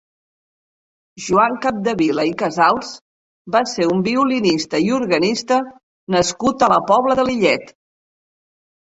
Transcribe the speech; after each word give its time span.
Joan 1.25 1.57
Capdevila 1.65 2.25
i 2.31 2.33
Casals 2.39 2.91
va 3.57 3.63
ser 3.75 3.89
un 3.93 4.03
violinista 4.09 4.83
i 4.89 4.93
organista 5.03 5.63
nascut 6.19 6.71
a 6.71 6.75
la 6.79 6.85
Pobla 6.93 7.23
de 7.25 7.31
Lillet. 7.33 7.75